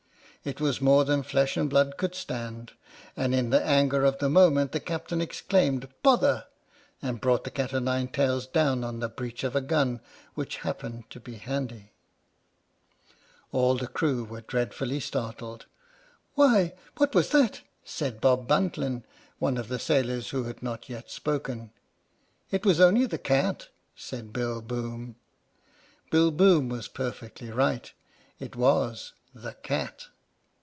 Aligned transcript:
It 0.43 0.59
was 0.59 0.81
more 0.81 1.05
than 1.05 1.21
flesh 1.21 1.55
and 1.55 1.69
blood 1.69 1.97
could 1.97 2.15
stand, 2.15 2.71
and, 3.15 3.35
in 3.35 3.51
the 3.51 3.63
anger 3.63 4.03
of 4.03 4.17
the 4.17 4.27
moment, 4.27 4.71
the 4.71 4.79
Captain 4.79 5.21
exclaimed" 5.21 5.87
Bother!" 6.01 6.47
and 6.99 7.21
brought 7.21 7.43
the 7.43 7.51
cat 7.51 7.75
o' 7.75 7.79
nine 7.79 8.07
tails 8.07 8.47
down 8.47 8.83
on 8.83 9.01
the 9.01 9.07
breach 9.07 9.43
of 9.43 9.55
a 9.55 9.61
gun 9.61 10.01
which 10.33 10.57
happened 10.65 11.03
to 11.11 11.19
be 11.19 11.35
handy. 11.35 11.91
All 13.51 13.75
the 13.75 13.87
crew 13.87 14.23
were 14.23 14.41
dreadfully 14.41 14.99
startled. 14.99 15.67
"Why! 16.33 16.73
what 16.97 17.13
was 17.13 17.29
that?" 17.29 17.61
said 17.85 18.19
Bob 18.19 18.47
Buntline, 18.47 19.03
one 19.37 19.57
of 19.57 19.67
the 19.67 19.77
sailors 19.77 20.31
who 20.31 20.45
had 20.45 20.63
not 20.63 20.89
yet 20.89 21.11
spoken." 21.11 21.69
It 22.49 22.65
was 22.65 22.79
only 22.79 23.05
the 23.05 23.19
cat," 23.19 23.67
said 23.95 24.33
Bill 24.33 24.63
Boom. 24.63 25.17
Bill 26.09 26.31
Boom 26.31 26.67
was 26.67 26.87
perfectly 26.87 27.51
right. 27.51 27.93
It 28.39 28.55
was 28.55 29.13
the" 29.35 29.53
cat." 29.61 30.07